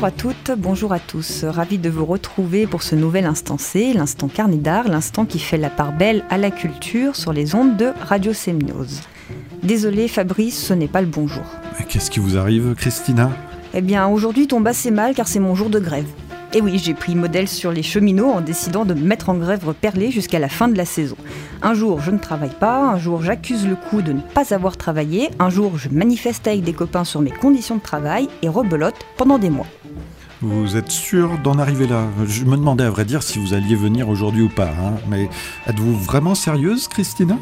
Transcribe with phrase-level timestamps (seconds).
[0.00, 1.44] Bonjour à toutes, bonjour à tous.
[1.44, 5.58] Ravi de vous retrouver pour ce nouvel instant C, l'instant carnet d'art, l'instant qui fait
[5.58, 9.02] la part belle à la culture sur les ondes de Radio Séminoz.
[9.62, 11.42] Désolé Fabrice, ce n'est pas le bonjour.
[11.86, 13.30] Qu'est-ce qui vous arrive, Christina?
[13.74, 16.08] Eh bien, aujourd'hui tombe assez mal car c'est mon jour de grève.
[16.54, 19.74] Et oui, j'ai pris modèle sur les cheminots en décidant de me mettre en grève
[19.78, 21.16] perlée jusqu'à la fin de la saison.
[21.60, 24.78] Un jour, je ne travaille pas, un jour, j'accuse le coup de ne pas avoir
[24.78, 28.96] travaillé, un jour, je manifeste avec des copains sur mes conditions de travail et rebelote
[29.18, 29.66] pendant des mois.
[30.42, 33.74] Vous êtes sûr d'en arriver là Je me demandais à vrai dire si vous alliez
[33.74, 34.68] venir aujourd'hui ou pas.
[34.68, 34.94] Hein.
[35.08, 35.28] Mais
[35.66, 37.36] êtes-vous vraiment sérieuse, Christina?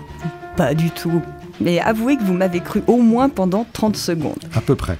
[0.57, 1.23] Pas du tout.
[1.61, 4.45] Mais avouez que vous m'avez cru au moins pendant 30 secondes.
[4.53, 4.99] À peu près.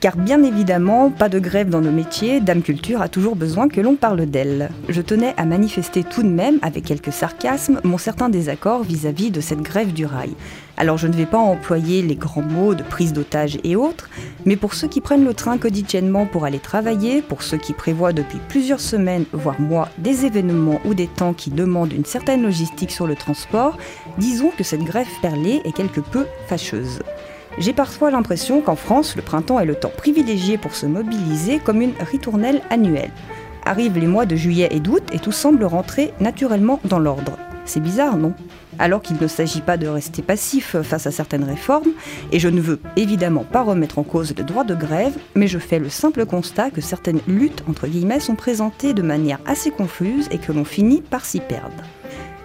[0.00, 3.80] Car bien évidemment, pas de grève dans nos métiers, Dame Culture a toujours besoin que
[3.80, 4.70] l'on parle d'elle.
[4.88, 9.40] Je tenais à manifester tout de même, avec quelques sarcasmes, mon certain désaccord vis-à-vis de
[9.40, 10.30] cette grève du rail.
[10.76, 14.08] Alors je ne vais pas employer les grands mots de prise d'otage et autres,
[14.46, 18.12] mais pour ceux qui prennent le train quotidiennement pour aller travailler, pour ceux qui prévoient
[18.12, 22.92] depuis plusieurs semaines, voire mois, des événements ou des temps qui demandent une certaine logistique
[22.92, 23.76] sur le transport,
[24.18, 27.00] disons que cette grève perlée est quelque peu fâcheuse.
[27.60, 31.82] J'ai parfois l'impression qu'en France, le printemps est le temps privilégié pour se mobiliser comme
[31.82, 33.10] une ritournelle annuelle.
[33.64, 37.36] Arrivent les mois de juillet et d'août et tout semble rentrer naturellement dans l'ordre.
[37.64, 38.32] C'est bizarre, non?
[38.78, 41.90] Alors qu'il ne s'agit pas de rester passif face à certaines réformes,
[42.30, 45.58] et je ne veux évidemment pas remettre en cause le droit de grève, mais je
[45.58, 50.28] fais le simple constat que certaines luttes, entre guillemets, sont présentées de manière assez confuse
[50.30, 51.82] et que l'on finit par s'y perdre.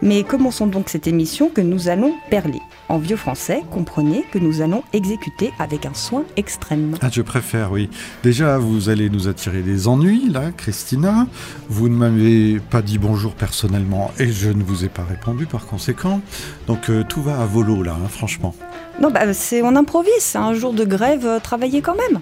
[0.03, 2.59] Mais commençons donc cette émission que nous allons perler.
[2.89, 6.97] En vieux français, comprenez que nous allons exécuter avec un soin extrême.
[7.01, 7.89] Ah, je préfère, oui.
[8.21, 11.25] Déjà, vous allez nous attirer des ennuis, là, Christina.
[11.69, 15.65] Vous ne m'avez pas dit bonjour personnellement et je ne vous ai pas répondu par
[15.67, 16.19] conséquent.
[16.67, 18.53] Donc euh, tout va à volo, là, hein, franchement.
[19.01, 20.11] Non, bah, c'est on improvise.
[20.19, 22.19] C'est un jour de grève, euh, travailler quand même.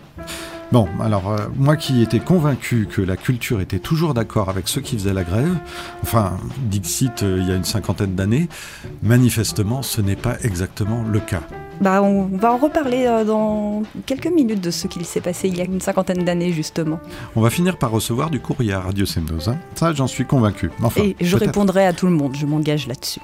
[0.71, 4.79] Bon, alors euh, moi qui étais convaincu que la culture était toujours d'accord avec ceux
[4.79, 5.57] qui faisaient la grève,
[6.01, 8.47] enfin, Dixit euh, il y a une cinquantaine d'années,
[9.03, 11.41] manifestement ce n'est pas exactement le cas.
[11.81, 15.57] Bah, on va en reparler euh, dans quelques minutes de ce qu'il s'est passé il
[15.57, 16.99] y a une cinquantaine d'années, justement.
[17.35, 19.49] On va finir par recevoir du courrier à Radio Semnoz.
[19.49, 19.57] Hein.
[19.73, 20.69] Ça, j'en suis convaincu.
[20.83, 23.19] Enfin, Et je répondrai à tout le monde, je m'engage là-dessus.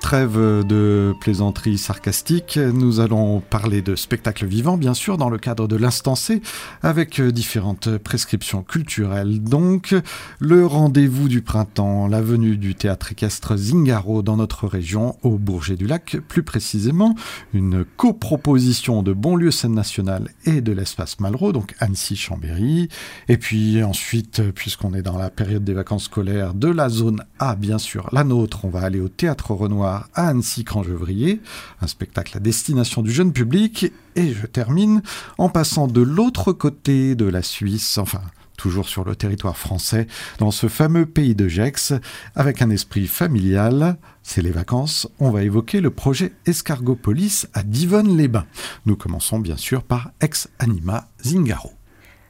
[0.00, 5.68] Trêve de plaisanterie sarcastique, nous allons parler de spectacle vivant, bien sûr, dans le cadre
[5.68, 6.42] de l'instant C,
[6.82, 9.40] avec différentes prescriptions culturelles.
[9.40, 9.94] Donc,
[10.40, 15.76] le rendez-vous du printemps, la venue du théâtre équestre Zingaro dans notre région, au Bourget
[15.76, 17.14] du Lac, plus précisément,
[17.52, 22.88] une coproposition de Bonlieu Scène Nationale et de l'Espace Malraux, donc Annecy-Chambéry.
[23.28, 27.54] Et puis ensuite, puisqu'on est dans la période des vacances scolaires, de la zone A,
[27.54, 31.40] bien sûr, la nôtre, on va aller au théâtre Renoir à Annecy-Crangevrier,
[31.80, 33.92] un spectacle à destination du jeune public.
[34.16, 35.02] Et je termine
[35.38, 38.22] en passant de l'autre côté de la Suisse, enfin
[38.60, 40.06] toujours sur le territoire français,
[40.38, 41.94] dans ce fameux pays de Gex,
[42.34, 43.96] avec un esprit familial.
[44.22, 48.44] C'est les vacances, on va évoquer le projet Escargopolis à Divonne-les-Bains.
[48.84, 51.72] Nous commençons bien sûr par Ex Anima Zingaro.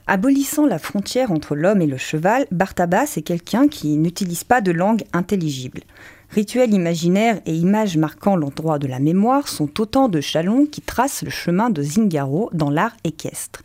[0.06, 4.70] Abolissant la frontière entre l'homme et le cheval, Bartabas est quelqu'un qui n'utilise pas de
[4.70, 5.82] langue intelligible.
[6.32, 11.24] Rituels imaginaires et images marquant l'endroit de la mémoire sont autant de chalons qui tracent
[11.24, 13.64] le chemin de Zingaro dans l'art équestre.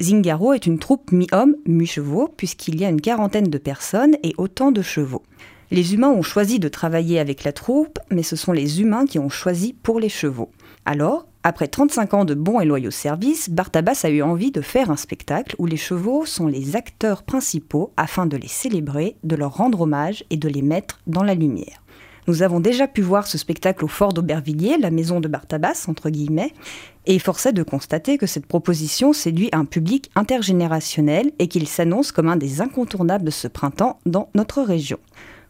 [0.00, 4.72] Zingaro est une troupe mi-homme, mi-chevaux, puisqu'il y a une quarantaine de personnes et autant
[4.72, 5.24] de chevaux.
[5.70, 9.18] Les humains ont choisi de travailler avec la troupe, mais ce sont les humains qui
[9.18, 10.50] ont choisi pour les chevaux.
[10.86, 14.90] Alors, après 35 ans de bons et loyaux services, Bartabas a eu envie de faire
[14.90, 19.54] un spectacle où les chevaux sont les acteurs principaux afin de les célébrer, de leur
[19.54, 21.82] rendre hommage et de les mettre dans la lumière.
[22.28, 26.10] Nous avons déjà pu voir ce spectacle au Fort d'Aubervilliers, la maison de Bartabas, entre
[26.10, 26.52] guillemets,
[27.06, 32.10] et force est de constater que cette proposition séduit un public intergénérationnel et qu'il s'annonce
[32.10, 34.98] comme un des incontournables de ce printemps dans notre région.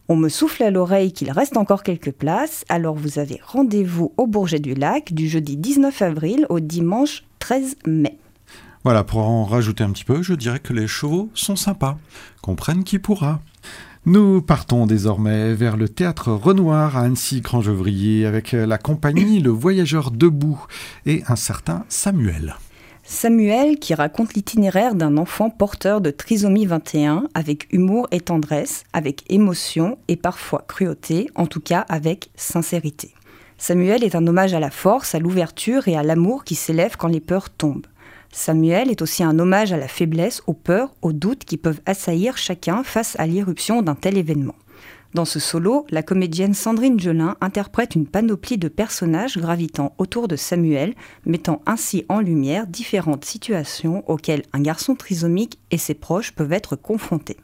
[0.07, 4.27] On me souffle à l'oreille qu'il reste encore quelques places, alors vous avez rendez-vous au
[4.27, 8.17] Bourget du Lac du jeudi 19 avril au dimanche 13 mai.
[8.83, 11.97] Voilà, pour en rajouter un petit peu, je dirais que les chevaux sont sympas.
[12.41, 13.41] Comprenne qui pourra.
[14.07, 20.65] Nous partons désormais vers le théâtre Renoir à Annecy-Crangevrier avec la compagnie Le Voyageur Debout
[21.05, 22.55] et un certain Samuel.
[23.03, 29.29] Samuel qui raconte l'itinéraire d'un enfant porteur de trisomie 21 avec humour et tendresse, avec
[29.29, 33.13] émotion et parfois cruauté, en tout cas avec sincérité.
[33.57, 37.09] Samuel est un hommage à la force, à l'ouverture et à l'amour qui s'élève quand
[37.09, 37.87] les peurs tombent.
[38.31, 42.37] Samuel est aussi un hommage à la faiblesse, aux peurs, aux doutes qui peuvent assaillir
[42.37, 44.55] chacun face à l'irruption d'un tel événement.
[45.13, 50.35] Dans ce solo, la comédienne Sandrine Gelin interprète une panoplie de personnages gravitant autour de
[50.35, 50.93] Samuel,
[51.25, 56.75] mettant ainsi en lumière différentes situations auxquelles un garçon trisomique et ses proches peuvent être
[56.75, 57.37] confrontés.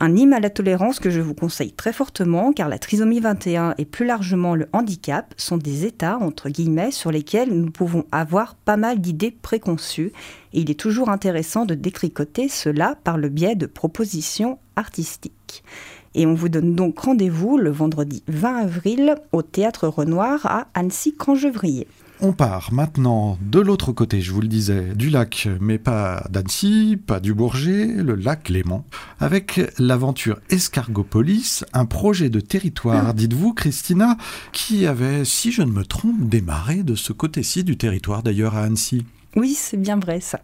[0.00, 3.74] Un hymne à la tolérance que je vous conseille très fortement car la trisomie 21
[3.78, 8.54] et plus largement le handicap sont des états entre guillemets sur lesquels nous pouvons avoir
[8.54, 10.12] pas mal d'idées préconçues
[10.52, 15.64] et il est toujours intéressant de détricoter cela par le biais de propositions artistiques.
[16.14, 21.88] Et on vous donne donc rendez-vous le vendredi 20 avril au Théâtre Renoir à Annecy-Cangevrier.
[22.20, 26.98] On part maintenant de l'autre côté, je vous le disais, du lac, mais pas d'Annecy,
[27.06, 28.84] pas du Bourget, le lac Léman,
[29.20, 34.16] avec l'aventure Escargopolis, un projet de territoire, dites-vous, Christina,
[34.50, 38.62] qui avait, si je ne me trompe, démarré de ce côté-ci du territoire d'ailleurs à
[38.62, 39.04] Annecy.
[39.36, 40.40] Oui, c'est bien vrai ça.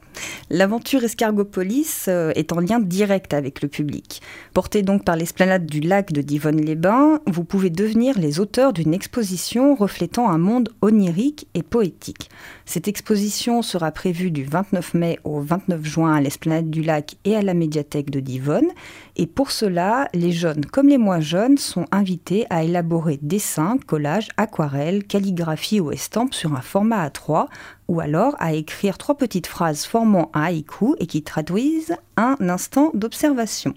[0.51, 4.21] L'aventure Escargopolis euh, est en lien direct avec le public.
[4.53, 9.75] Porté donc par l'esplanade du lac de Divonne-les-Bains, vous pouvez devenir les auteurs d'une exposition
[9.75, 12.29] reflétant un monde onirique et poétique.
[12.67, 17.37] Cette exposition sera prévue du 29 mai au 29 juin à l'esplanade du lac et
[17.37, 18.69] à la médiathèque de Divonne.
[19.17, 24.29] Et pour cela, les jeunes comme les moins jeunes sont invités à élaborer dessins, collages,
[24.37, 27.47] aquarelles, calligraphie ou estampes sur un format A3
[27.89, 32.91] ou alors à écrire trois petites phrases formant un haïku et qui traduisent un instant
[32.95, 33.75] d'observation.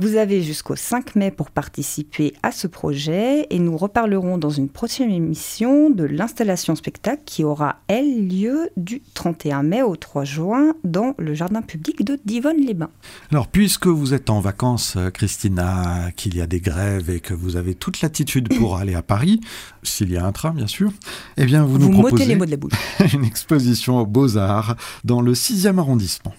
[0.00, 4.68] Vous avez jusqu'au 5 mai pour participer à ce projet et nous reparlerons dans une
[4.68, 10.74] prochaine émission de l'installation spectacle qui aura, elle, lieu du 31 mai au 3 juin
[10.84, 12.90] dans le jardin public de Divonne-les-Bains.
[13.32, 17.56] Alors, puisque vous êtes en vacances, Christina, qu'il y a des grèves et que vous
[17.56, 19.40] avez toute l'attitude pour aller à Paris,
[19.82, 20.92] s'il y a un train, bien sûr,
[21.38, 22.72] eh bien, vous, nous proposez les mots de la bouche.
[23.14, 26.34] une exposition aux Beaux-Arts dans le 6e arrondissement.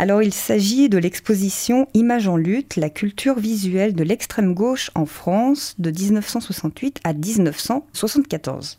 [0.00, 5.06] Alors il s'agit de l'exposition Images en lutte, la culture visuelle de l'extrême gauche en
[5.06, 8.78] France de 1968 à 1974.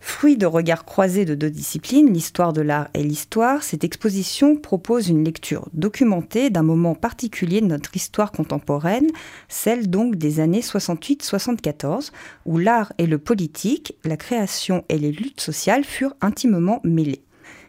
[0.00, 5.10] Fruit de regards croisés de deux disciplines, l'histoire de l'art et l'histoire, cette exposition propose
[5.10, 9.10] une lecture documentée d'un moment particulier de notre histoire contemporaine,
[9.48, 12.10] celle donc des années 68-74,
[12.46, 17.22] où l'art et le politique, la création et les luttes sociales furent intimement mêlés.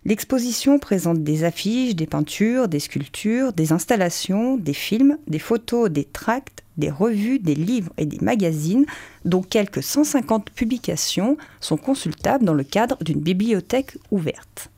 [0.07, 6.03] L'exposition présente des affiches, des peintures, des sculptures, des installations, des films, des photos, des
[6.03, 8.85] tracts, des revues, des livres et des magazines,
[9.23, 14.69] dont quelques 150 publications sont consultables dans le cadre d'une bibliothèque ouverte.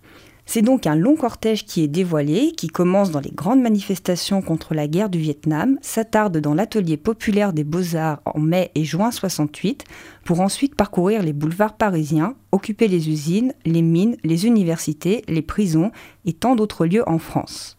[0.50, 4.74] C'est donc un long cortège qui est dévoilé, qui commence dans les grandes manifestations contre
[4.74, 9.84] la guerre du Vietnam, s'attarde dans l'atelier populaire des beaux-arts en mai et juin 68,
[10.24, 15.92] pour ensuite parcourir les boulevards parisiens, occuper les usines, les mines, les universités, les prisons
[16.24, 17.77] et tant d'autres lieux en France.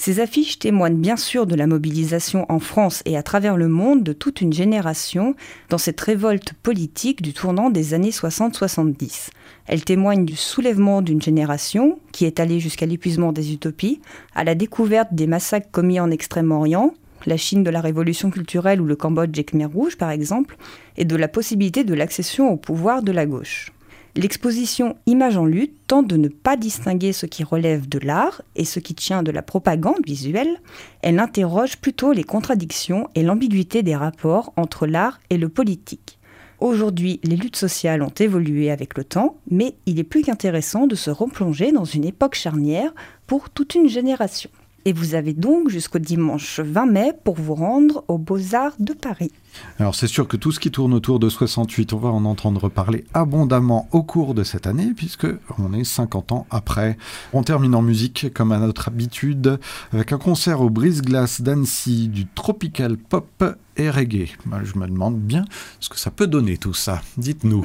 [0.00, 4.04] Ces affiches témoignent bien sûr de la mobilisation en France et à travers le monde
[4.04, 5.34] de toute une génération
[5.70, 9.30] dans cette révolte politique du tournant des années 60-70.
[9.66, 14.00] Elles témoignent du soulèvement d'une génération qui est allée jusqu'à l'épuisement des utopies,
[14.36, 16.94] à la découverte des massacres commis en Extrême-Orient,
[17.26, 20.56] la Chine de la révolution culturelle ou le Cambodge des Khmer rouges par exemple,
[20.96, 23.72] et de la possibilité de l'accession au pouvoir de la gauche.
[24.18, 28.64] L'exposition Images en lutte tente de ne pas distinguer ce qui relève de l'art et
[28.64, 30.60] ce qui tient de la propagande visuelle.
[31.02, 36.18] Elle interroge plutôt les contradictions et l'ambiguïté des rapports entre l'art et le politique.
[36.58, 40.96] Aujourd'hui, les luttes sociales ont évolué avec le temps, mais il est plus qu'intéressant de
[40.96, 42.92] se replonger dans une époque charnière
[43.28, 44.50] pour toute une génération.
[44.84, 49.32] Et vous avez donc jusqu'au dimanche 20 mai pour vous rendre aux Beaux-Arts de Paris.
[49.78, 52.68] Alors c'est sûr que tout ce qui tourne autour de 68, on va en entendre
[52.68, 55.26] parler abondamment au cours de cette année, puisque
[55.58, 56.96] on est 50 ans après.
[57.32, 59.58] On termine en musique, comme à notre habitude,
[59.92, 63.44] avec un concert au Brise-Glace d'Annecy du tropical pop
[63.78, 64.28] et reggae.
[64.64, 65.44] Je me demande bien
[65.80, 67.00] ce que ça peut donner tout ça.
[67.16, 67.64] Dites-nous.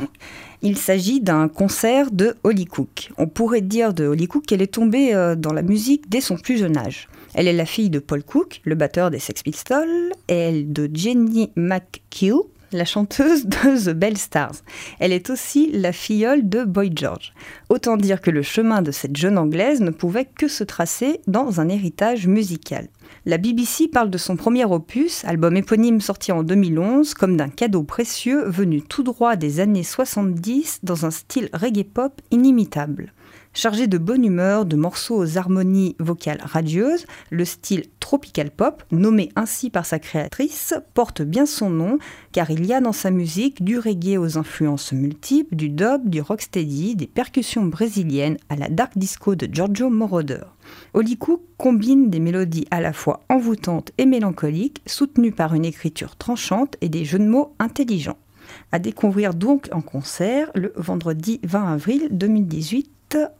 [0.61, 3.11] Il s'agit d'un concert de Holly Cook.
[3.17, 6.37] On pourrait dire de Holly Cook qu'elle est tombée euh, dans la musique dès son
[6.37, 7.09] plus jeune âge.
[7.33, 10.89] Elle est la fille de Paul Cook, le batteur des Sex Pistols, et elle de
[10.93, 14.55] Jenny McHugh, la chanteuse de The Bell Stars.
[14.99, 17.33] Elle est aussi la filleule de Boy George.
[17.69, 21.61] Autant dire que le chemin de cette jeune Anglaise ne pouvait que se tracer dans
[21.61, 22.87] un héritage musical.
[23.25, 27.83] La BBC parle de son premier opus, album éponyme sorti en 2011, comme d'un cadeau
[27.83, 33.13] précieux venu tout droit des années 70 dans un style reggae pop inimitable.
[33.55, 39.29] Chargé de bonne humeur, de morceaux aux harmonies vocales radieuses, le style tropical pop, nommé
[39.35, 41.99] ainsi par sa créatrice, porte bien son nom
[42.31, 46.19] car il y a dans sa musique du reggae aux influences multiples, du dub, du
[46.19, 50.41] rocksteady, des percussions brésiliennes à la dark disco de Giorgio Moroder.
[50.95, 56.75] Olikou combine des mélodies à la fois envoûtantes et mélancoliques, soutenues par une écriture tranchante
[56.81, 58.17] et des jeux de mots intelligents.
[58.71, 62.89] À découvrir donc en concert le vendredi 20 avril 2018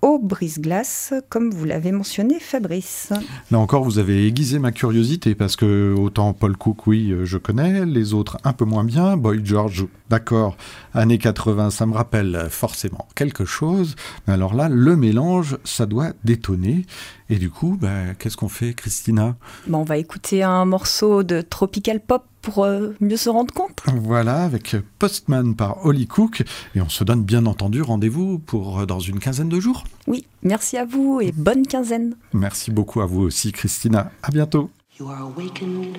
[0.02, 3.12] au brise-glace, comme vous l'avez mentionné, Fabrice.
[3.52, 7.38] Là encore, vous avez aiguisé ma curiosité parce que autant Paul Cook, oui, euh, je
[7.38, 9.18] connais, les autres un peu moins bien.
[9.18, 10.58] Boy George, d'accord,
[10.94, 13.96] années 80, ça me rappelle forcément quelque chose.
[14.28, 16.86] Mais alors là, le mélange, ça doit détonner.
[17.30, 19.36] Et du coup, bah, qu'est-ce qu'on fait, Christina?
[19.68, 23.82] Bon, On va écouter un morceau de tropical pop pour euh, mieux se rendre compte.
[23.88, 26.44] Voilà, avec Postman par Holly Cook.
[26.76, 29.86] Et on se donne bien entendu rendez-vous pour euh, dans une quinzaine de jours.
[30.06, 32.16] Oui, merci à vous et bonne quinzaine.
[32.34, 34.12] Merci beaucoup à vous aussi, Christina.
[34.22, 34.70] À bientôt.
[35.00, 35.98] You are awakened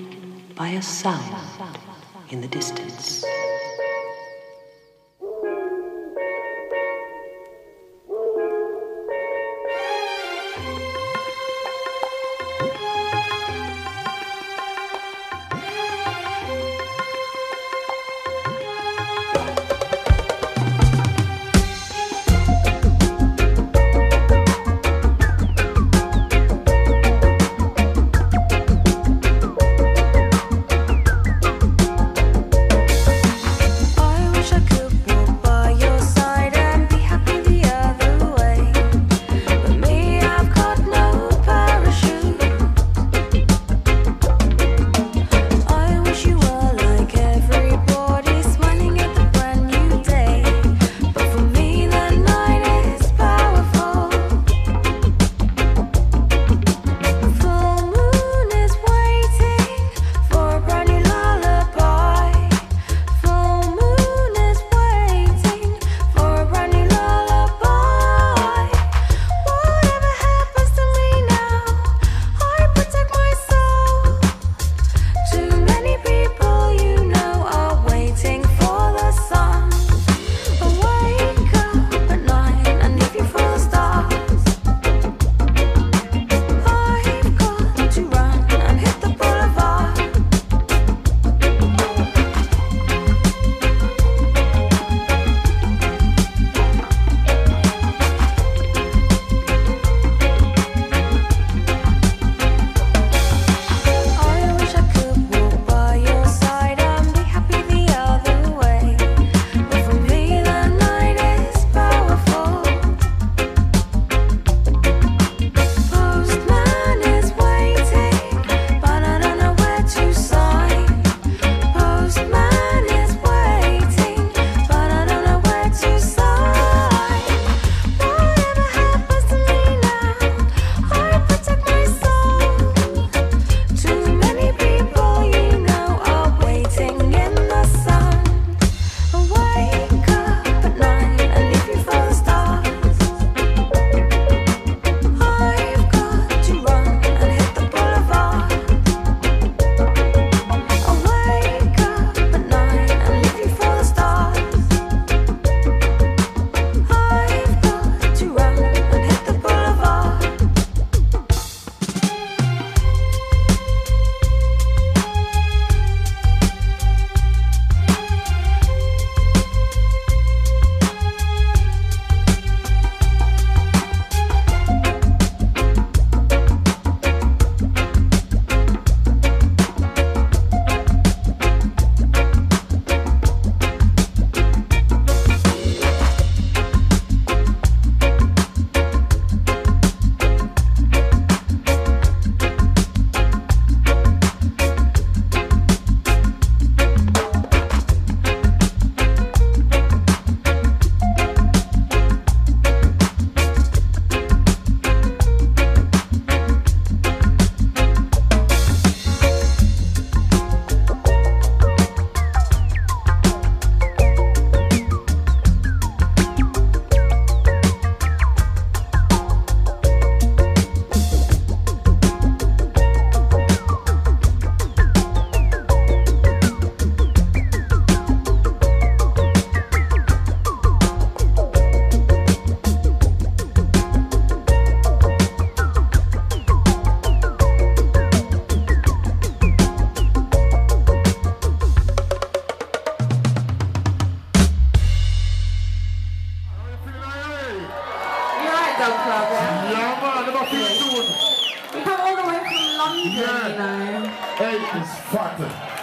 [0.56, 1.18] by a sound
[2.32, 3.24] in the distance.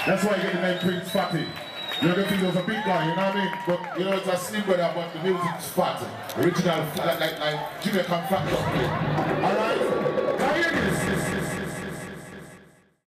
[0.05, 1.45] That's why you get the name Prince Fatty.
[2.01, 3.53] You know, the thing was a big guy, you know what I mean?
[3.67, 6.01] But, you know, it's a slim brother, but the music's fat.
[6.37, 8.47] Original, like, like, like Jamaican fat.
[9.43, 10.00] Alright?